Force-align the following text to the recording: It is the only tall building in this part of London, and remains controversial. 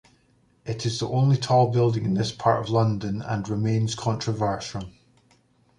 It 0.65 0.83
is 0.87 0.99
the 0.99 1.07
only 1.07 1.37
tall 1.37 1.69
building 1.69 2.05
in 2.05 2.15
this 2.15 2.31
part 2.31 2.59
of 2.59 2.71
London, 2.71 3.21
and 3.21 3.47
remains 3.47 3.93
controversial. 3.93 4.85